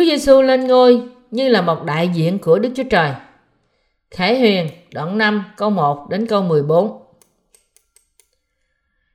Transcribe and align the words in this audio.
Chúa 0.00 0.06
Giêsu 0.06 0.42
lên 0.42 0.66
ngôi 0.66 1.02
như 1.30 1.48
là 1.48 1.62
một 1.62 1.84
đại 1.84 2.08
diện 2.08 2.38
của 2.38 2.58
Đức 2.58 2.70
Chúa 2.76 2.82
Trời. 2.90 3.12
Khải 4.10 4.38
Huyền, 4.38 4.68
đoạn 4.92 5.18
5 5.18 5.44
câu 5.56 5.70
1 5.70 6.08
đến 6.10 6.26
câu 6.26 6.42
14 6.42 7.02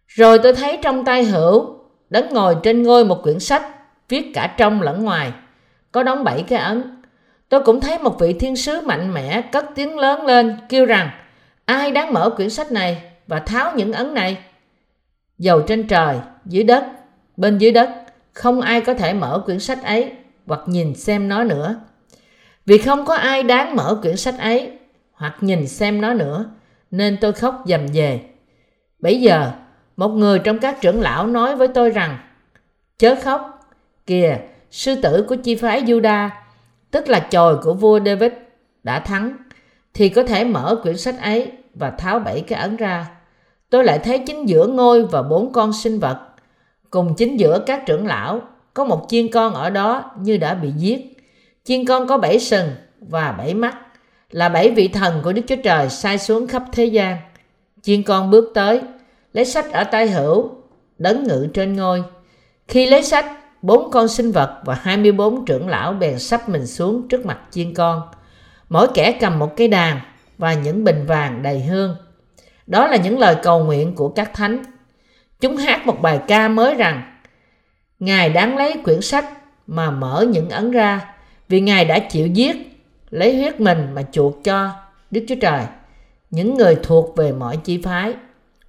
Rồi 0.07 0.39
tôi 0.43 0.55
thấy 0.55 0.79
trong 0.81 1.05
tay 1.05 1.23
hữu 1.23 1.77
đấng 2.09 2.33
ngồi 2.33 2.55
trên 2.63 2.83
ngôi 2.83 3.05
một 3.05 3.23
quyển 3.23 3.39
sách 3.39 3.65
viết 4.09 4.31
cả 4.33 4.55
trong 4.57 4.81
lẫn 4.81 5.03
ngoài, 5.03 5.31
có 5.91 6.03
đóng 6.03 6.23
bảy 6.23 6.43
cái 6.43 6.59
ấn. 6.59 7.01
Tôi 7.49 7.61
cũng 7.63 7.81
thấy 7.81 7.99
một 7.99 8.19
vị 8.19 8.33
thiên 8.33 8.55
sứ 8.55 8.81
mạnh 8.81 9.13
mẽ 9.13 9.41
cất 9.41 9.65
tiếng 9.75 9.99
lớn 9.99 10.25
lên 10.25 10.57
kêu 10.69 10.85
rằng, 10.85 11.09
ai 11.65 11.91
đáng 11.91 12.13
mở 12.13 12.29
quyển 12.29 12.49
sách 12.49 12.71
này 12.71 13.01
và 13.27 13.39
tháo 13.39 13.71
những 13.75 13.93
ấn 13.93 14.13
này? 14.13 14.37
Dầu 15.37 15.61
trên 15.61 15.87
trời, 15.87 16.17
dưới 16.45 16.63
đất, 16.63 16.85
bên 17.37 17.57
dưới 17.57 17.71
đất, 17.71 17.89
không 18.33 18.61
ai 18.61 18.81
có 18.81 18.93
thể 18.93 19.13
mở 19.13 19.43
quyển 19.45 19.59
sách 19.59 19.83
ấy 19.83 20.11
hoặc 20.47 20.61
nhìn 20.65 20.95
xem 20.95 21.27
nó 21.27 21.43
nữa. 21.43 21.75
Vì 22.65 22.77
không 22.77 23.05
có 23.05 23.15
ai 23.15 23.43
đáng 23.43 23.75
mở 23.75 23.99
quyển 24.01 24.17
sách 24.17 24.39
ấy, 24.39 24.71
hoặc 25.13 25.35
nhìn 25.41 25.67
xem 25.67 26.01
nó 26.01 26.13
nữa, 26.13 26.45
nên 26.91 27.17
tôi 27.21 27.33
khóc 27.33 27.63
dầm 27.65 27.87
về 27.93 28.21
bây 28.99 29.21
giờ, 29.21 29.51
một 29.97 30.09
người 30.09 30.39
trong 30.39 30.59
các 30.59 30.81
trưởng 30.81 31.01
lão 31.01 31.27
nói 31.27 31.55
với 31.55 31.67
tôi 31.67 31.89
rằng, 31.89 32.17
chớ 32.97 33.15
khóc, 33.23 33.59
kìa, 34.05 34.37
sư 34.71 34.95
tử 35.01 35.25
của 35.29 35.35
chi 35.35 35.55
phái 35.55 35.83
Juda, 35.83 36.29
tức 36.91 37.09
là 37.09 37.19
chồi 37.19 37.57
của 37.57 37.73
vua 37.73 37.99
David, 38.05 38.31
đã 38.83 38.99
thắng, 38.99 39.37
thì 39.93 40.09
có 40.09 40.23
thể 40.23 40.43
mở 40.43 40.75
quyển 40.83 40.97
sách 40.97 41.21
ấy 41.21 41.51
và 41.73 41.89
tháo 41.89 42.19
bảy 42.19 42.41
cái 42.41 42.59
ấn 42.59 42.75
ra. 42.75 43.07
Tôi 43.69 43.83
lại 43.83 43.99
thấy 43.99 44.19
chính 44.27 44.49
giữa 44.49 44.67
ngôi 44.67 45.05
và 45.05 45.21
bốn 45.21 45.53
con 45.53 45.73
sinh 45.73 45.99
vật, 45.99 46.19
cùng 46.89 47.15
chính 47.17 47.39
giữa 47.39 47.59
các 47.65 47.85
trưởng 47.85 48.07
lão 48.07 48.41
có 48.75 48.83
một 48.83 49.05
chiên 49.09 49.31
con 49.31 49.53
ở 49.53 49.69
đó 49.69 50.11
như 50.19 50.37
đã 50.37 50.53
bị 50.53 50.71
giết. 50.77 51.17
Chiên 51.63 51.85
con 51.85 52.07
có 52.07 52.17
bảy 52.17 52.39
sừng 52.39 52.69
và 52.99 53.31
bảy 53.31 53.53
mắt, 53.53 53.77
là 54.29 54.49
bảy 54.49 54.71
vị 54.71 54.87
thần 54.87 55.21
của 55.23 55.33
đức 55.33 55.41
chúa 55.47 55.55
trời 55.63 55.89
sai 55.89 56.17
xuống 56.17 56.47
khắp 56.47 56.63
thế 56.71 56.85
gian. 56.85 57.17
Chiên 57.81 58.03
con 58.03 58.31
bước 58.31 58.51
tới, 58.53 58.81
lấy 59.33 59.45
sách 59.45 59.71
ở 59.71 59.83
tay 59.83 60.07
hữu, 60.07 60.51
đấng 60.97 61.23
ngự 61.23 61.47
trên 61.53 61.75
ngôi. 61.75 62.03
Khi 62.67 62.85
lấy 62.85 63.03
sách, 63.03 63.25
bốn 63.61 63.91
con 63.91 64.07
sinh 64.07 64.31
vật 64.31 64.61
và 64.65 64.75
24 64.81 65.45
trưởng 65.45 65.69
lão 65.69 65.93
bèn 65.93 66.19
sắp 66.19 66.49
mình 66.49 66.67
xuống 66.67 67.07
trước 67.07 67.25
mặt 67.25 67.39
chiên 67.51 67.73
con. 67.73 68.01
Mỗi 68.69 68.87
kẻ 68.93 69.17
cầm 69.19 69.39
một 69.39 69.57
cây 69.57 69.67
đàn 69.67 69.99
và 70.37 70.53
những 70.53 70.83
bình 70.83 71.05
vàng 71.05 71.43
đầy 71.43 71.59
hương. 71.59 71.95
Đó 72.67 72.87
là 72.87 72.97
những 72.97 73.19
lời 73.19 73.35
cầu 73.43 73.63
nguyện 73.63 73.95
của 73.95 74.09
các 74.09 74.33
thánh. 74.33 74.63
Chúng 75.39 75.57
hát 75.57 75.87
một 75.87 76.01
bài 76.01 76.19
ca 76.27 76.47
mới 76.47 76.75
rằng 76.75 77.14
ngài 77.99 78.29
đáng 78.29 78.57
lấy 78.57 78.75
quyển 78.83 79.01
sách 79.01 79.25
mà 79.67 79.91
mở 79.91 80.25
những 80.29 80.49
ấn 80.49 80.71
ra, 80.71 81.13
vì 81.49 81.61
ngài 81.61 81.85
đã 81.85 81.99
chịu 81.99 82.27
giết, 82.27 82.55
lấy 83.09 83.35
huyết 83.37 83.59
mình 83.59 83.87
mà 83.95 84.03
chuộc 84.11 84.43
cho 84.43 84.69
đức 85.11 85.25
chúa 85.27 85.35
trời. 85.41 85.61
Những 86.29 86.55
người 86.55 86.75
thuộc 86.83 87.17
về 87.17 87.31
mọi 87.31 87.57
chi 87.57 87.81
phái, 87.83 88.13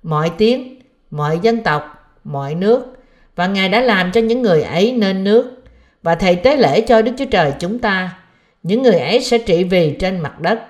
mọi 0.02 0.30
tiếng, 0.38 0.80
mọi 1.10 1.38
dân 1.42 1.62
tộc, 1.62 2.12
mọi 2.24 2.54
nước, 2.54 2.97
và 3.36 3.47
ngài 3.47 3.69
đã 3.69 3.80
làm 3.80 4.12
cho 4.12 4.20
những 4.20 4.42
người 4.42 4.62
ấy 4.62 4.92
nên 4.92 5.24
nước, 5.24 5.62
và 6.02 6.14
thầy 6.14 6.36
tế 6.36 6.56
lễ 6.56 6.80
cho 6.80 7.02
đức 7.02 7.12
chúa 7.19 7.24
trời 7.30 7.52
chúng 7.58 7.78
ta. 7.78 8.19
Những 8.62 8.82
người 8.82 8.98
ấy 8.98 9.20
sẽ 9.20 9.38
trị 9.38 9.64
vì 9.64 9.97
trên 10.00 10.20
mặt 10.20 10.41
đất. 10.41 10.60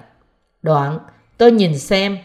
Đoạn, 0.63 0.99
tôi 1.39 1.53
nhìn 1.53 1.79
xem, 1.79 2.19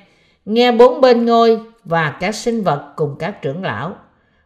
nghe 0.45 0.71
bốn 0.71 1.01
bên 1.01 1.25
ngôi 1.25 1.59
và 1.83 2.17
các 2.19 2.35
sinh 2.35 2.63
vật 2.63 2.93
cùng 2.95 3.15
các 3.19 3.41
trưởng 3.41 3.63
lão 3.63 3.95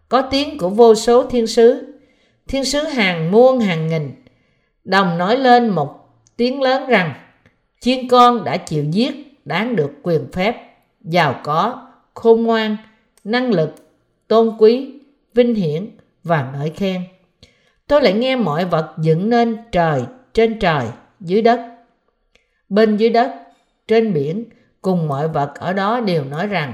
có 0.09 0.21
tiếng 0.21 0.57
của 0.57 0.69
vô 0.69 0.95
số 0.95 1.23
thiên 1.23 1.47
sứ. 1.47 1.93
Thiên 2.47 2.65
sứ 2.65 2.79
hàng 2.79 3.31
muôn 3.31 3.59
hàng 3.59 3.87
nghìn. 3.87 4.11
Đồng 4.83 5.17
nói 5.17 5.37
lên 5.37 5.69
một 5.69 6.09
tiếng 6.37 6.61
lớn 6.61 6.89
rằng, 6.89 7.13
chiên 7.79 8.07
con 8.07 8.43
đã 8.43 8.57
chịu 8.57 8.83
giết, 8.83 9.37
đáng 9.45 9.75
được 9.75 9.91
quyền 10.03 10.31
phép, 10.31 10.55
giàu 11.01 11.39
có, 11.43 11.87
khôn 12.13 12.43
ngoan, 12.43 12.77
năng 13.23 13.51
lực, 13.51 13.75
tôn 14.27 14.51
quý, 14.59 14.93
vinh 15.33 15.55
hiển 15.55 15.89
và 16.23 16.51
ngợi 16.53 16.69
khen. 16.69 17.01
Tôi 17.87 18.01
lại 18.01 18.13
nghe 18.13 18.35
mọi 18.35 18.65
vật 18.65 18.93
dựng 18.97 19.29
nên 19.29 19.57
trời 19.71 20.03
trên 20.33 20.59
trời, 20.59 20.85
dưới 21.19 21.41
đất. 21.41 21.59
Bên 22.69 22.97
dưới 22.97 23.09
đất, 23.09 23.33
trên 23.87 24.13
biển, 24.13 24.45
cùng 24.81 25.07
mọi 25.07 25.27
vật 25.27 25.51
ở 25.59 25.73
đó 25.73 25.99
đều 25.99 26.23
nói 26.23 26.47
rằng, 26.47 26.73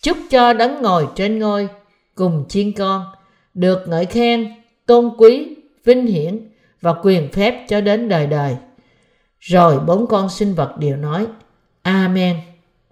chúc 0.00 0.16
cho 0.30 0.52
đấng 0.52 0.82
ngồi 0.82 1.08
trên 1.14 1.38
ngôi 1.38 1.68
cùng 2.16 2.44
chiên 2.48 2.72
con, 2.72 3.06
được 3.54 3.88
ngợi 3.88 4.06
khen, 4.06 4.54
tôn 4.86 5.10
quý, 5.18 5.56
vinh 5.84 6.06
hiển 6.06 6.50
và 6.80 6.94
quyền 7.02 7.32
phép 7.32 7.66
cho 7.68 7.80
đến 7.80 8.08
đời 8.08 8.26
đời. 8.26 8.56
Rồi 9.40 9.80
bốn 9.80 10.06
con 10.06 10.28
sinh 10.28 10.54
vật 10.54 10.74
đều 10.78 10.96
nói, 10.96 11.26
amen, 11.82 12.36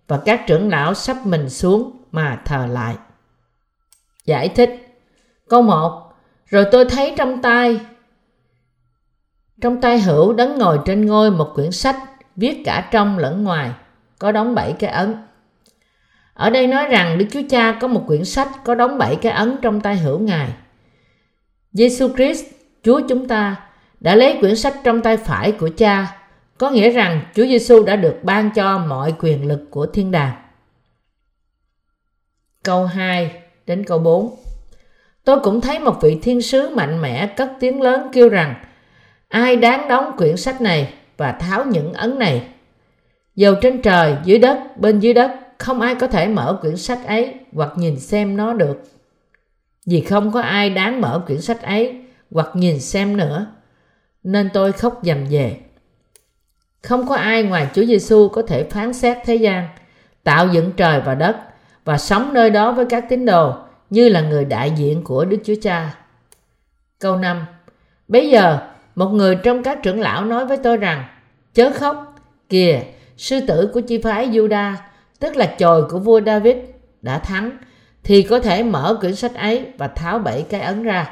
và 0.09 0.21
các 0.25 0.45
trưởng 0.47 0.69
lão 0.69 0.95
sắp 0.95 1.17
mình 1.27 1.51
xuống 1.51 1.91
mà 2.13 2.43
thờ 2.45 2.67
lại. 2.71 2.97
Giải 4.25 4.49
thích, 4.49 4.71
câu 5.49 5.63
1 5.63 6.13
rồi 6.47 6.67
tôi 6.73 6.85
thấy 6.85 7.15
trong 7.17 7.43
tay 7.43 7.81
trong 9.61 9.81
tay 9.81 10.01
hữu 10.01 10.33
đấng 10.33 10.59
ngồi 10.59 10.79
trên 10.85 11.07
ngôi 11.07 11.31
một 11.31 11.53
quyển 11.55 11.73
sách 11.73 11.97
viết 12.37 12.63
cả 12.65 12.89
trong 12.93 13.19
lẫn 13.19 13.45
ngoài, 13.45 13.73
có 14.19 14.33
đóng 14.33 14.55
bảy 14.55 14.73
cái 14.73 14.91
ấn 14.91 15.17
ở 16.35 16.51
đây 16.51 16.67
nói 16.67 16.87
rằng 16.87 17.19
Đức 17.19 17.27
Chúa 17.31 17.43
Cha 17.51 17.79
có 17.81 17.89
một 17.89 18.05
quyển 18.07 18.25
sách 18.25 18.49
có 18.65 18.75
đóng 18.75 18.99
bảy 18.99 19.17
cái 19.17 19.33
ấn 19.33 19.57
trong 19.63 19.81
tay 19.81 19.97
hữu 19.97 20.19
Ngài. 20.19 20.49
Giêsu 21.73 22.09
Christ, 22.09 22.45
Chúa 22.83 23.01
chúng 23.09 23.29
ta, 23.29 23.57
đã 24.01 24.15
lấy 24.15 24.37
quyển 24.41 24.57
sách 24.57 24.75
trong 24.85 25.03
tay 25.03 25.17
phải 25.17 25.53
của 25.53 25.71
Cha, 25.77 26.17
có 26.59 26.71
nghĩa 26.71 26.91
rằng 26.91 27.21
Chúa 27.35 27.47
Giêsu 27.47 27.85
đã 27.85 27.97
được 27.97 28.17
ban 28.23 28.51
cho 28.55 28.79
mọi 28.79 29.15
quyền 29.19 29.49
lực 29.49 29.71
của 29.71 29.87
thiên 29.87 30.11
đàng. 30.11 30.35
Câu 32.63 32.87
2 32.87 33.43
đến 33.67 33.85
câu 33.85 33.99
4 33.99 34.37
Tôi 35.25 35.41
cũng 35.41 35.61
thấy 35.61 35.79
một 35.79 36.03
vị 36.03 36.19
thiên 36.23 36.43
sứ 36.43 36.69
mạnh 36.69 37.03
mẽ 37.03 37.27
cất 37.27 37.53
tiếng 37.61 37.83
lớn 37.83 38.09
kêu 38.13 38.29
rằng 38.29 38.55
Ai 39.29 39.57
đáng 39.57 39.89
đóng 39.89 40.13
quyển 40.17 40.37
sách 40.37 40.61
này 40.61 40.95
và 41.17 41.33
tháo 41.33 41.65
những 41.65 41.93
ấn 41.93 42.19
này? 42.19 42.47
Dầu 43.35 43.55
trên 43.61 43.83
trời, 43.83 44.17
dưới 44.25 44.39
đất, 44.39 44.59
bên 44.77 45.01
dưới 45.01 45.15
đất 45.15 45.44
không 45.59 45.81
ai 45.81 45.95
có 45.95 46.07
thể 46.07 46.29
mở 46.29 46.59
quyển 46.61 46.77
sách 46.77 47.07
ấy 47.07 47.35
hoặc 47.53 47.73
nhìn 47.77 48.01
xem 48.01 48.37
nó 48.37 48.53
được. 48.53 48.83
Vì 49.87 50.01
không 50.01 50.33
có 50.33 50.41
ai 50.41 50.71
đáng 50.71 51.01
mở 51.01 51.23
quyển 51.27 51.41
sách 51.41 51.63
ấy 51.63 52.01
hoặc 52.31 52.49
nhìn 52.55 52.81
xem 52.81 53.17
nữa. 53.17 53.47
Nên 54.23 54.51
tôi 54.53 54.73
khóc 54.73 55.01
dầm 55.03 55.25
về. 55.31 55.57
Không 56.83 57.07
có 57.07 57.15
ai 57.15 57.43
ngoài 57.43 57.69
Chúa 57.75 57.85
Giêsu 57.85 58.29
có 58.29 58.43
thể 58.43 58.65
phán 58.65 58.93
xét 58.93 59.19
thế 59.25 59.35
gian, 59.35 59.69
tạo 60.25 60.49
dựng 60.49 60.73
trời 60.77 61.01
và 61.01 61.15
đất 61.15 61.37
và 61.85 61.99
sống 61.99 62.31
nơi 62.35 62.51
đó 62.51 62.73
với 62.73 62.87
các 62.87 63.05
tín 63.09 63.27
đồ 63.27 63.55
như 63.91 64.09
là 64.09 64.21
người 64.21 64.45
đại 64.45 64.71
diện 64.71 65.05
của 65.05 65.25
Đức 65.25 65.37
Chúa 65.45 65.55
Cha. 65.63 65.95
Câu 66.99 67.17
5 67.17 67.47
Bây 68.09 68.31
giờ, 68.31 68.59
một 68.95 69.09
người 69.09 69.37
trong 69.37 69.63
các 69.63 69.79
trưởng 69.83 70.01
lão 70.01 70.25
nói 70.25 70.47
với 70.47 70.57
tôi 70.57 70.77
rằng, 70.77 71.05
chớ 71.55 71.71
khóc, 71.75 72.15
kìa, 72.49 72.81
sư 73.17 73.41
tử 73.49 73.71
của 73.75 73.81
chi 73.81 74.01
phái 74.03 74.29
Juda 74.29 74.75
tức 75.21 75.37
là 75.37 75.47
chồi 75.47 75.85
của 75.91 75.99
vua 75.99 76.21
David 76.27 76.57
đã 77.03 77.19
thắng 77.19 77.51
thì 78.05 78.23
có 78.23 78.39
thể 78.41 78.63
mở 78.63 78.97
quyển 79.01 79.15
sách 79.15 79.35
ấy 79.35 79.67
và 79.79 79.89
tháo 79.89 80.19
bảy 80.19 80.43
cái 80.43 80.61
ấn 80.61 80.83
ra. 80.83 81.11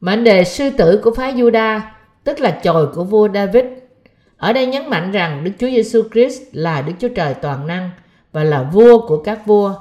Mệnh 0.00 0.24
đề 0.24 0.44
sư 0.44 0.70
tử 0.70 1.00
của 1.04 1.14
phái 1.14 1.34
Juda 1.34 1.80
tức 2.24 2.40
là 2.40 2.50
chồi 2.50 2.86
của 2.86 3.04
vua 3.04 3.28
David. 3.34 3.64
Ở 4.36 4.52
đây 4.52 4.66
nhấn 4.66 4.90
mạnh 4.90 5.12
rằng 5.12 5.44
Đức 5.44 5.50
Chúa 5.58 5.66
Giêsu 5.66 6.02
Christ 6.12 6.42
là 6.52 6.82
Đức 6.82 6.92
Chúa 6.98 7.08
Trời 7.08 7.34
toàn 7.34 7.66
năng 7.66 7.90
và 8.32 8.44
là 8.44 8.62
vua 8.62 9.06
của 9.06 9.22
các 9.22 9.46
vua, 9.46 9.74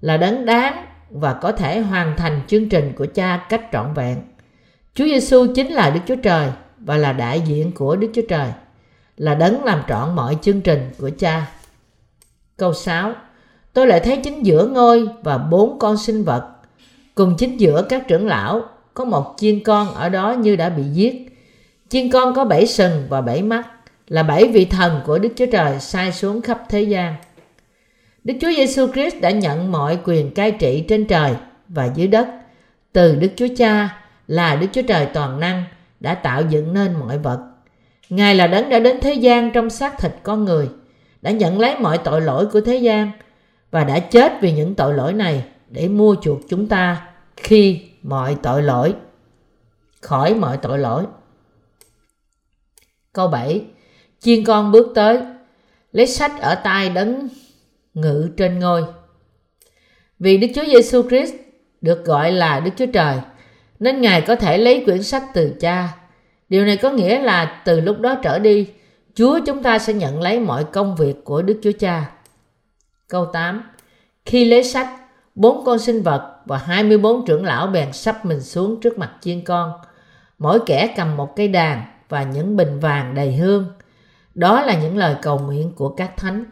là 0.00 0.16
đấng 0.16 0.46
đáng 0.46 0.86
và 1.10 1.32
có 1.32 1.52
thể 1.52 1.80
hoàn 1.80 2.16
thành 2.16 2.40
chương 2.46 2.68
trình 2.68 2.92
của 2.96 3.06
cha 3.14 3.46
cách 3.48 3.62
trọn 3.72 3.94
vẹn. 3.94 4.16
Chúa 4.94 5.04
Giêsu 5.04 5.46
chính 5.54 5.72
là 5.72 5.90
Đức 5.90 6.00
Chúa 6.06 6.16
Trời 6.16 6.48
và 6.78 6.96
là 6.96 7.12
đại 7.12 7.40
diện 7.40 7.72
của 7.72 7.96
Đức 7.96 8.08
Chúa 8.14 8.22
Trời, 8.28 8.48
là 9.16 9.34
đấng 9.34 9.64
làm 9.64 9.82
trọn 9.88 10.16
mọi 10.16 10.36
chương 10.42 10.60
trình 10.60 10.90
của 10.98 11.10
cha. 11.18 11.46
Câu 12.60 12.74
6 12.74 13.12
Tôi 13.72 13.86
lại 13.86 14.00
thấy 14.00 14.16
chính 14.16 14.46
giữa 14.46 14.66
ngôi 14.66 15.08
và 15.22 15.38
bốn 15.38 15.78
con 15.78 15.96
sinh 15.96 16.24
vật. 16.24 16.48
Cùng 17.14 17.34
chính 17.38 17.60
giữa 17.60 17.82
các 17.88 18.08
trưởng 18.08 18.26
lão, 18.26 18.62
Có 18.94 19.04
một 19.04 19.34
chiên 19.36 19.62
con 19.64 19.94
ở 19.94 20.08
đó 20.08 20.32
như 20.32 20.56
đã 20.56 20.68
bị 20.68 20.82
giết. 20.82 21.38
Chiên 21.88 22.10
con 22.10 22.34
có 22.34 22.44
bảy 22.44 22.66
sừng 22.66 23.06
và 23.08 23.20
bảy 23.20 23.42
mắt, 23.42 23.62
Là 24.08 24.22
bảy 24.22 24.48
vị 24.48 24.64
thần 24.64 25.00
của 25.06 25.18
Đức 25.18 25.28
Chúa 25.36 25.46
Trời 25.46 25.80
sai 25.80 26.12
xuống 26.12 26.42
khắp 26.42 26.62
thế 26.68 26.82
gian. 26.82 27.14
Đức 28.24 28.34
Chúa 28.40 28.50
Giêsu 28.56 28.86
Christ 28.92 29.20
đã 29.20 29.30
nhận 29.30 29.72
mọi 29.72 29.98
quyền 30.04 30.34
cai 30.34 30.50
trị 30.50 30.84
trên 30.88 31.06
trời 31.06 31.34
và 31.68 31.90
dưới 31.94 32.08
đất. 32.08 32.28
Từ 32.92 33.14
Đức 33.14 33.28
Chúa 33.36 33.48
Cha 33.56 34.02
là 34.26 34.56
Đức 34.56 34.66
Chúa 34.72 34.82
Trời 34.82 35.06
toàn 35.06 35.40
năng 35.40 35.64
đã 36.00 36.14
tạo 36.14 36.42
dựng 36.48 36.74
nên 36.74 36.94
mọi 36.94 37.18
vật. 37.18 37.40
Ngài 38.10 38.34
là 38.34 38.46
đấng 38.46 38.68
đã 38.68 38.78
đến 38.78 39.00
thế 39.00 39.14
gian 39.14 39.50
trong 39.50 39.70
xác 39.70 39.98
thịt 39.98 40.12
con 40.22 40.44
người 40.44 40.68
đã 41.22 41.30
nhận 41.30 41.60
lấy 41.60 41.76
mọi 41.78 41.98
tội 41.98 42.20
lỗi 42.20 42.46
của 42.46 42.60
thế 42.60 42.76
gian 42.76 43.10
và 43.70 43.84
đã 43.84 43.98
chết 43.98 44.32
vì 44.40 44.52
những 44.52 44.74
tội 44.74 44.94
lỗi 44.94 45.12
này 45.12 45.44
để 45.68 45.88
mua 45.88 46.16
chuộc 46.22 46.40
chúng 46.48 46.66
ta 46.66 47.08
khi 47.36 47.82
mọi 48.02 48.36
tội 48.42 48.62
lỗi 48.62 48.94
khỏi 50.00 50.34
mọi 50.34 50.56
tội 50.56 50.78
lỗi 50.78 51.06
Câu 53.12 53.28
7. 53.28 53.64
Chiên 54.20 54.44
con 54.44 54.72
bước 54.72 54.92
tới, 54.94 55.18
lấy 55.92 56.06
sách 56.06 56.32
ở 56.40 56.54
tay 56.54 56.88
đấng 56.88 57.28
ngự 57.94 58.30
trên 58.36 58.58
ngôi. 58.58 58.84
Vì 60.18 60.36
Đức 60.36 60.46
Chúa 60.54 60.64
Giêsu 60.64 61.08
Christ 61.08 61.34
được 61.80 62.04
gọi 62.04 62.32
là 62.32 62.60
Đức 62.60 62.70
Chúa 62.76 62.86
Trời, 62.86 63.16
nên 63.78 64.00
Ngài 64.00 64.20
có 64.20 64.36
thể 64.36 64.58
lấy 64.58 64.82
quyển 64.84 65.02
sách 65.02 65.22
từ 65.34 65.54
cha. 65.60 65.88
Điều 66.48 66.64
này 66.64 66.76
có 66.76 66.90
nghĩa 66.90 67.18
là 67.18 67.62
từ 67.64 67.80
lúc 67.80 68.00
đó 68.00 68.14
trở 68.22 68.38
đi, 68.38 68.66
Chúa 69.14 69.40
chúng 69.46 69.62
ta 69.62 69.78
sẽ 69.78 69.92
nhận 69.92 70.22
lấy 70.22 70.40
mọi 70.40 70.64
công 70.64 70.96
việc 70.96 71.24
của 71.24 71.42
Đức 71.42 71.60
Chúa 71.62 71.72
Cha. 71.78 72.10
Câu 73.08 73.26
8. 73.26 73.62
Khi 74.24 74.44
lấy 74.44 74.64
sách, 74.64 74.88
bốn 75.34 75.64
con 75.64 75.78
sinh 75.78 76.02
vật 76.02 76.36
và 76.46 76.58
24 76.58 77.26
trưởng 77.26 77.44
lão 77.44 77.66
bèn 77.66 77.92
sắp 77.92 78.24
mình 78.24 78.40
xuống 78.40 78.80
trước 78.80 78.98
mặt 78.98 79.12
chiên 79.20 79.44
con. 79.44 79.72
Mỗi 80.38 80.60
kẻ 80.66 80.94
cầm 80.96 81.16
một 81.16 81.36
cây 81.36 81.48
đàn 81.48 81.84
và 82.08 82.22
những 82.22 82.56
bình 82.56 82.80
vàng 82.80 83.14
đầy 83.14 83.36
hương. 83.36 83.66
Đó 84.34 84.62
là 84.62 84.80
những 84.80 84.96
lời 84.96 85.14
cầu 85.22 85.38
nguyện 85.38 85.72
của 85.76 85.88
các 85.88 86.16
thánh. 86.16 86.44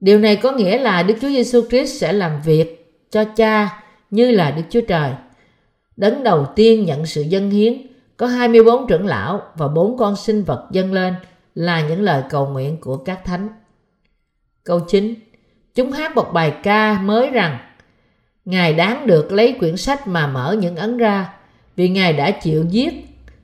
Điều 0.00 0.18
này 0.18 0.36
có 0.36 0.52
nghĩa 0.52 0.78
là 0.78 1.02
Đức 1.02 1.14
Chúa 1.20 1.28
Giêsu 1.28 1.62
Christ 1.68 2.00
sẽ 2.00 2.12
làm 2.12 2.42
việc 2.42 2.92
cho 3.10 3.24
cha 3.24 3.82
như 4.10 4.30
là 4.30 4.50
Đức 4.50 4.62
Chúa 4.70 4.80
Trời. 4.88 5.12
Đấng 5.96 6.22
đầu 6.22 6.46
tiên 6.56 6.84
nhận 6.84 7.06
sự 7.06 7.22
dân 7.22 7.50
hiến 7.50 7.89
có 8.20 8.26
24 8.26 8.86
trưởng 8.86 9.06
lão 9.06 9.42
và 9.54 9.68
bốn 9.68 9.96
con 9.96 10.16
sinh 10.16 10.42
vật 10.42 10.66
dâng 10.70 10.92
lên 10.92 11.14
là 11.54 11.88
những 11.88 12.02
lời 12.02 12.22
cầu 12.30 12.46
nguyện 12.46 12.80
của 12.80 12.96
các 12.96 13.24
thánh. 13.24 13.48
Câu 14.64 14.80
9 14.80 15.14
Chúng 15.74 15.92
hát 15.92 16.14
một 16.14 16.32
bài 16.32 16.54
ca 16.62 17.00
mới 17.02 17.30
rằng 17.30 17.58
Ngài 18.44 18.74
đáng 18.74 19.06
được 19.06 19.32
lấy 19.32 19.56
quyển 19.58 19.76
sách 19.76 20.06
mà 20.06 20.26
mở 20.26 20.56
những 20.60 20.76
ấn 20.76 20.98
ra 20.98 21.34
vì 21.76 21.88
Ngài 21.88 22.12
đã 22.12 22.30
chịu 22.30 22.64
giết 22.70 22.94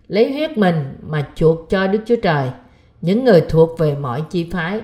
lấy 0.09 0.33
huyết 0.33 0.59
mình 0.59 0.97
mà 1.03 1.29
chuộc 1.35 1.71
cho 1.71 1.87
Đức 1.87 2.01
Chúa 2.07 2.17
Trời 2.23 2.51
những 3.01 3.25
người 3.25 3.45
thuộc 3.49 3.79
về 3.79 3.95
mọi 3.95 4.23
chi 4.31 4.51
phái, 4.53 4.81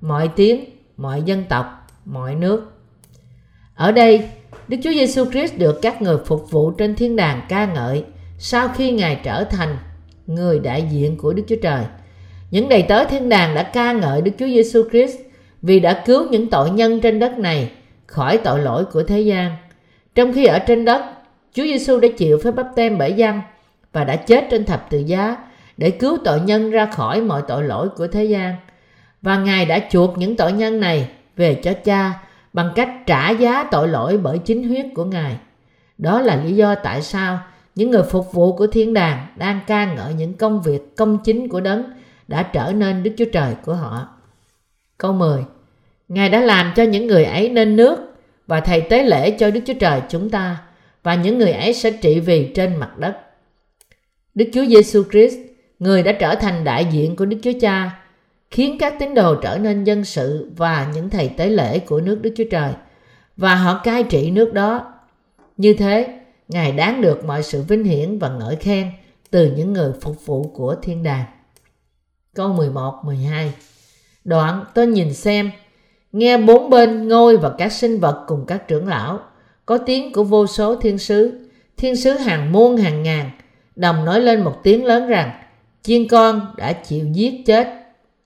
mọi 0.00 0.30
tiếng, 0.36 0.64
mọi 0.96 1.22
dân 1.22 1.44
tộc, 1.48 1.66
mọi 2.04 2.34
nước. 2.34 2.72
Ở 3.74 3.92
đây, 3.92 4.28
Đức 4.68 4.76
Chúa 4.84 4.92
Giêsu 4.92 5.24
Christ 5.30 5.58
được 5.58 5.78
các 5.82 6.02
người 6.02 6.18
phục 6.26 6.50
vụ 6.50 6.70
trên 6.70 6.94
thiên 6.94 7.16
đàng 7.16 7.40
ca 7.48 7.66
ngợi 7.66 8.04
sau 8.38 8.68
khi 8.68 8.90
Ngài 8.90 9.20
trở 9.24 9.44
thành 9.44 9.76
người 10.26 10.58
đại 10.58 10.88
diện 10.90 11.16
của 11.16 11.32
Đức 11.32 11.42
Chúa 11.48 11.56
Trời. 11.62 11.84
Những 12.50 12.68
đầy 12.68 12.82
tớ 12.82 13.04
thiên 13.04 13.28
đàng 13.28 13.54
đã 13.54 13.62
ca 13.62 13.92
ngợi 13.92 14.20
Đức 14.20 14.32
Chúa 14.38 14.46
Giêsu 14.46 14.82
Christ 14.90 15.16
vì 15.62 15.80
đã 15.80 16.02
cứu 16.06 16.26
những 16.30 16.50
tội 16.50 16.70
nhân 16.70 17.00
trên 17.00 17.18
đất 17.18 17.38
này 17.38 17.70
khỏi 18.06 18.38
tội 18.38 18.60
lỗi 18.60 18.84
của 18.84 19.02
thế 19.02 19.20
gian. 19.20 19.56
Trong 20.14 20.32
khi 20.32 20.44
ở 20.44 20.58
trên 20.58 20.84
đất, 20.84 21.02
Chúa 21.54 21.62
Giêsu 21.62 22.00
đã 22.00 22.08
chịu 22.16 22.38
phép 22.44 22.50
bắp 22.50 22.66
tem 22.76 22.98
bởi 22.98 23.12
dân 23.12 23.40
và 23.92 24.04
đã 24.04 24.16
chết 24.16 24.44
trên 24.50 24.64
thập 24.64 24.90
tự 24.90 24.98
giá 24.98 25.36
để 25.76 25.90
cứu 25.90 26.18
tội 26.24 26.40
nhân 26.40 26.70
ra 26.70 26.86
khỏi 26.86 27.20
mọi 27.20 27.42
tội 27.48 27.64
lỗi 27.64 27.88
của 27.96 28.06
thế 28.06 28.24
gian. 28.24 28.54
Và 29.22 29.38
Ngài 29.38 29.66
đã 29.66 29.80
chuộc 29.90 30.18
những 30.18 30.36
tội 30.36 30.52
nhân 30.52 30.80
này 30.80 31.08
về 31.36 31.54
cho 31.54 31.72
cha 31.84 32.12
bằng 32.52 32.72
cách 32.74 32.88
trả 33.06 33.30
giá 33.30 33.64
tội 33.64 33.88
lỗi 33.88 34.18
bởi 34.18 34.38
chính 34.38 34.68
huyết 34.68 34.86
của 34.94 35.04
Ngài. 35.04 35.36
Đó 35.98 36.20
là 36.20 36.36
lý 36.36 36.52
do 36.52 36.74
tại 36.74 37.02
sao 37.02 37.38
những 37.76 37.90
người 37.90 38.02
phục 38.02 38.32
vụ 38.32 38.56
của 38.56 38.66
thiên 38.66 38.94
đàng 38.94 39.26
đang 39.36 39.60
ca 39.66 39.94
ngợi 39.94 40.14
những 40.14 40.34
công 40.34 40.62
việc 40.62 40.96
công 40.96 41.18
chính 41.24 41.48
của 41.48 41.60
đấng 41.60 41.84
đã 42.28 42.42
trở 42.42 42.72
nên 42.72 43.02
Đức 43.02 43.10
Chúa 43.16 43.24
Trời 43.32 43.54
của 43.64 43.74
họ. 43.74 44.08
Câu 44.98 45.12
10 45.12 45.44
Ngài 46.08 46.28
đã 46.28 46.40
làm 46.40 46.72
cho 46.76 46.82
những 46.82 47.06
người 47.06 47.24
ấy 47.24 47.48
nên 47.48 47.76
nước 47.76 47.98
và 48.46 48.60
thầy 48.60 48.80
tế 48.80 49.02
lễ 49.02 49.30
cho 49.30 49.50
Đức 49.50 49.60
Chúa 49.66 49.74
Trời 49.80 50.00
chúng 50.08 50.30
ta 50.30 50.62
và 51.02 51.14
những 51.14 51.38
người 51.38 51.52
ấy 51.52 51.74
sẽ 51.74 51.90
trị 51.90 52.20
vì 52.20 52.52
trên 52.54 52.76
mặt 52.76 52.98
đất. 52.98 53.16
Đức 54.34 54.44
Chúa 54.52 54.64
Giêsu 54.64 55.02
Christ, 55.10 55.36
người 55.78 56.02
đã 56.02 56.12
trở 56.12 56.34
thành 56.34 56.64
đại 56.64 56.84
diện 56.84 57.16
của 57.16 57.24
Đức 57.24 57.36
Chúa 57.42 57.52
Cha, 57.60 58.02
khiến 58.50 58.76
các 58.78 58.94
tín 58.98 59.14
đồ 59.14 59.34
trở 59.34 59.58
nên 59.58 59.84
dân 59.84 60.04
sự 60.04 60.50
và 60.56 60.90
những 60.94 61.10
thầy 61.10 61.28
tế 61.28 61.48
lễ 61.48 61.78
của 61.78 62.00
nước 62.00 62.18
Đức 62.22 62.34
Chúa 62.36 62.44
Trời 62.50 62.72
và 63.36 63.54
họ 63.54 63.80
cai 63.84 64.02
trị 64.02 64.30
nước 64.30 64.52
đó. 64.52 64.94
Như 65.56 65.74
thế, 65.74 66.20
Ngài 66.48 66.72
đáng 66.72 67.00
được 67.00 67.24
mọi 67.24 67.42
sự 67.42 67.62
vinh 67.62 67.84
hiển 67.84 68.18
và 68.18 68.28
ngợi 68.28 68.56
khen 68.56 68.90
từ 69.30 69.52
những 69.56 69.72
người 69.72 69.92
phục 70.00 70.26
vụ 70.26 70.50
của 70.54 70.76
thiên 70.82 71.02
đàng. 71.02 71.24
Câu 72.34 72.52
11, 72.52 72.94
12 73.04 73.52
Đoạn 74.24 74.64
tôi 74.74 74.86
nhìn 74.86 75.14
xem, 75.14 75.50
nghe 76.12 76.36
bốn 76.36 76.70
bên 76.70 77.08
ngôi 77.08 77.36
và 77.36 77.52
các 77.58 77.72
sinh 77.72 78.00
vật 78.00 78.24
cùng 78.26 78.44
các 78.46 78.68
trưởng 78.68 78.88
lão, 78.88 79.20
có 79.66 79.78
tiếng 79.78 80.12
của 80.12 80.24
vô 80.24 80.46
số 80.46 80.76
thiên 80.76 80.98
sứ, 80.98 81.48
thiên 81.76 81.96
sứ 81.96 82.10
hàng 82.10 82.52
muôn 82.52 82.76
hàng 82.76 83.02
ngàn, 83.02 83.30
đồng 83.76 84.04
nói 84.04 84.20
lên 84.20 84.40
một 84.40 84.60
tiếng 84.62 84.84
lớn 84.84 85.06
rằng, 85.06 85.30
chiên 85.82 86.08
con 86.08 86.54
đã 86.56 86.72
chịu 86.72 87.06
giết 87.12 87.42
chết, 87.46 87.68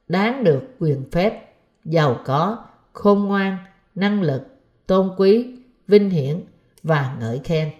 đáng 0.09 0.45
được 0.45 0.63
quyền 0.79 1.11
phép, 1.13 1.55
giàu 1.85 2.21
có, 2.25 2.59
khôn 2.93 3.25
ngoan, 3.25 3.57
năng 3.95 4.23
lực, 4.23 4.43
tôn 4.87 5.11
quý, 5.17 5.47
vinh 5.89 6.11
hiển 6.11 6.41
và 6.83 7.17
ngợi 7.21 7.41
khen. 7.45 7.71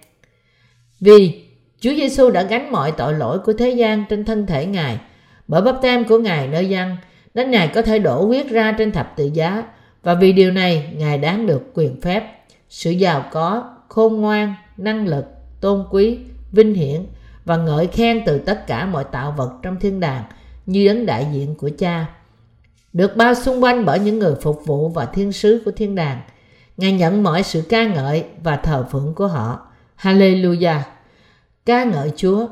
Vì 1.01 1.43
Chúa 1.79 1.93
Giêsu 1.93 2.31
đã 2.31 2.43
gánh 2.43 2.71
mọi 2.71 2.91
tội 2.91 3.13
lỗi 3.13 3.39
của 3.39 3.53
thế 3.53 3.69
gian 3.69 4.05
trên 4.09 4.25
thân 4.25 4.45
thể 4.45 4.65
Ngài 4.65 4.99
bởi 5.47 5.61
bắp 5.61 5.75
tem 5.81 6.05
của 6.05 6.17
Ngài 6.17 6.47
nơi 6.47 6.69
dân 6.69 6.97
nên 7.33 7.51
Ngài 7.51 7.67
có 7.67 7.81
thể 7.81 7.99
đổ 7.99 8.25
huyết 8.25 8.49
ra 8.49 8.71
trên 8.77 8.91
thập 8.91 9.13
tự 9.17 9.29
giá 9.33 9.63
và 10.03 10.13
vì 10.13 10.33
điều 10.33 10.51
này 10.51 10.93
Ngài 10.97 11.17
đáng 11.17 11.47
được 11.47 11.71
quyền 11.73 12.01
phép, 12.01 12.23
sự 12.69 12.91
giàu 12.91 13.25
có, 13.31 13.63
khôn 13.87 14.21
ngoan, 14.21 14.55
năng 14.77 15.07
lực, 15.07 15.25
tôn 15.61 15.85
quý, 15.91 16.17
vinh 16.51 16.73
hiển 16.73 17.05
và 17.45 17.57
ngợi 17.57 17.87
khen 17.87 18.21
từ 18.25 18.39
tất 18.39 18.67
cả 18.67 18.85
mọi 18.85 19.03
tạo 19.03 19.33
vật 19.37 19.51
trong 19.63 19.79
thiên 19.79 19.99
đàng 19.99 20.23
như 20.65 20.87
đấng 20.87 21.05
đại 21.05 21.27
diện 21.33 21.55
của 21.55 21.69
cha. 21.77 22.05
Được 22.93 23.15
bao 23.15 23.35
xung 23.35 23.63
quanh 23.63 23.85
bởi 23.85 23.99
những 23.99 24.19
người 24.19 24.35
phục 24.41 24.61
vụ 24.65 24.89
và 24.89 25.05
thiên 25.05 25.31
sứ 25.31 25.61
của 25.65 25.71
thiên 25.71 25.95
đàng, 25.95 26.21
Ngài 26.77 26.91
nhận 26.91 27.23
mọi 27.23 27.43
sự 27.43 27.61
ca 27.69 27.83
ngợi 27.87 28.23
và 28.43 28.55
thờ 28.55 28.85
phượng 28.91 29.13
của 29.15 29.27
họ. 29.27 29.70
Hallelujah! 30.01 30.79
Ca 31.65 31.83
ngợi 31.83 32.11
Chúa! 32.15 32.47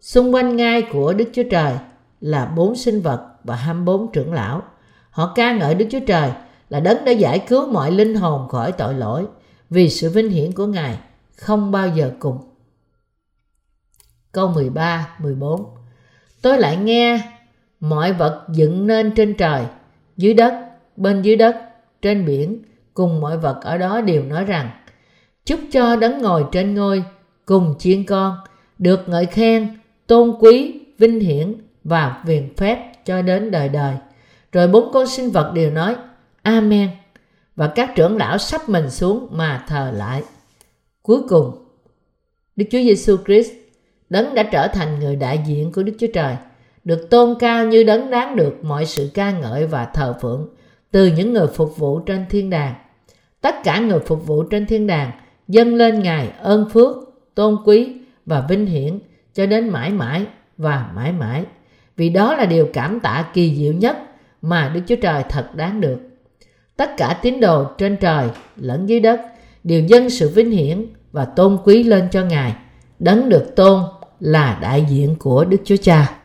Xung 0.00 0.34
quanh 0.34 0.56
ngai 0.56 0.82
của 0.82 1.12
Đức 1.12 1.30
Chúa 1.32 1.42
Trời 1.50 1.72
là 2.20 2.46
bốn 2.46 2.76
sinh 2.76 3.00
vật 3.00 3.28
và 3.44 3.56
24 3.56 4.12
trưởng 4.12 4.32
lão. 4.32 4.62
Họ 5.10 5.32
ca 5.34 5.52
ngợi 5.52 5.74
Đức 5.74 5.86
Chúa 5.90 6.00
Trời 6.06 6.30
là 6.68 6.80
đấng 6.80 7.04
đã 7.04 7.12
giải 7.12 7.38
cứu 7.38 7.66
mọi 7.66 7.90
linh 7.92 8.14
hồn 8.14 8.48
khỏi 8.48 8.72
tội 8.72 8.94
lỗi 8.94 9.26
vì 9.70 9.90
sự 9.90 10.10
vinh 10.10 10.30
hiển 10.30 10.52
của 10.52 10.66
Ngài 10.66 10.98
không 11.36 11.70
bao 11.70 11.88
giờ 11.88 12.10
cùng. 12.18 12.38
Câu 14.32 14.48
13, 14.48 15.16
14 15.18 15.64
Tôi 16.42 16.58
lại 16.58 16.76
nghe 16.76 17.20
mọi 17.80 18.12
vật 18.12 18.46
dựng 18.52 18.86
nên 18.86 19.14
trên 19.14 19.34
trời, 19.34 19.66
dưới 20.16 20.34
đất, 20.34 20.54
bên 20.96 21.22
dưới 21.22 21.36
đất, 21.36 21.56
trên 22.02 22.26
biển, 22.26 22.62
cùng 22.94 23.20
mọi 23.20 23.38
vật 23.38 23.60
ở 23.62 23.78
đó 23.78 24.00
đều 24.00 24.22
nói 24.22 24.44
rằng 24.44 24.70
chúc 25.48 25.60
cho 25.70 25.96
đấng 25.96 26.18
ngồi 26.18 26.44
trên 26.52 26.74
ngôi 26.74 27.04
cùng 27.46 27.74
chiên 27.78 28.04
con 28.04 28.36
được 28.78 29.08
ngợi 29.08 29.26
khen, 29.26 29.78
tôn 30.06 30.34
quý, 30.40 30.80
vinh 30.98 31.20
hiển 31.20 31.54
và 31.84 32.22
viền 32.26 32.54
phép 32.56 32.92
cho 33.04 33.22
đến 33.22 33.50
đời 33.50 33.68
đời. 33.68 33.94
Rồi 34.52 34.68
bốn 34.68 34.92
con 34.92 35.06
sinh 35.06 35.30
vật 35.30 35.52
đều 35.54 35.70
nói 35.70 35.96
Amen 36.42 36.90
và 37.56 37.66
các 37.74 37.90
trưởng 37.96 38.16
lão 38.16 38.38
sắp 38.38 38.68
mình 38.68 38.90
xuống 38.90 39.28
mà 39.30 39.64
thờ 39.68 39.92
lại. 39.96 40.22
Cuối 41.02 41.20
cùng, 41.28 41.64
Đức 42.56 42.64
Chúa 42.70 42.78
Giêsu 42.78 43.16
Christ, 43.26 43.52
đấng 44.10 44.34
đã 44.34 44.42
trở 44.42 44.68
thành 44.68 45.00
người 45.00 45.16
đại 45.16 45.40
diện 45.46 45.72
của 45.72 45.82
Đức 45.82 45.92
Chúa 45.98 46.06
Trời, 46.14 46.36
được 46.84 47.10
tôn 47.10 47.34
cao 47.38 47.66
như 47.66 47.84
đấng 47.84 48.10
đáng 48.10 48.36
được 48.36 48.54
mọi 48.62 48.86
sự 48.86 49.10
ca 49.14 49.30
ngợi 49.30 49.66
và 49.66 49.84
thờ 49.84 50.14
phượng 50.20 50.48
từ 50.90 51.06
những 51.06 51.32
người 51.32 51.46
phục 51.46 51.76
vụ 51.76 51.98
trên 52.00 52.26
thiên 52.30 52.50
đàng. 52.50 52.74
Tất 53.40 53.54
cả 53.64 53.78
người 53.78 54.00
phục 54.00 54.26
vụ 54.26 54.42
trên 54.42 54.66
thiên 54.66 54.86
đàng 54.86 55.10
dâng 55.48 55.74
lên 55.74 56.02
Ngài 56.02 56.30
ơn 56.42 56.68
phước, 56.70 56.96
tôn 57.34 57.56
quý 57.64 57.92
và 58.26 58.46
vinh 58.48 58.66
hiển 58.66 58.98
cho 59.34 59.46
đến 59.46 59.68
mãi 59.68 59.90
mãi 59.90 60.26
và 60.56 60.90
mãi 60.94 61.12
mãi 61.12 61.44
vì 61.96 62.10
đó 62.10 62.34
là 62.34 62.46
điều 62.46 62.68
cảm 62.72 63.00
tạ 63.00 63.24
kỳ 63.34 63.56
diệu 63.56 63.72
nhất 63.72 63.96
mà 64.42 64.70
Đức 64.74 64.80
Chúa 64.86 64.96
Trời 64.96 65.22
thật 65.28 65.54
đáng 65.54 65.80
được. 65.80 65.98
Tất 66.76 66.90
cả 66.96 67.18
tín 67.22 67.40
đồ 67.40 67.64
trên 67.78 67.96
trời 67.96 68.28
lẫn 68.56 68.88
dưới 68.88 69.00
đất 69.00 69.20
đều 69.64 69.82
dâng 69.82 70.10
sự 70.10 70.28
vinh 70.28 70.50
hiển 70.50 70.86
và 71.12 71.24
tôn 71.24 71.58
quý 71.64 71.82
lên 71.82 72.08
cho 72.10 72.24
Ngài, 72.24 72.54
đấng 72.98 73.28
được 73.28 73.56
tôn 73.56 73.82
là 74.20 74.58
đại 74.62 74.86
diện 74.88 75.16
của 75.18 75.44
Đức 75.44 75.58
Chúa 75.64 75.76
Cha. 75.82 76.18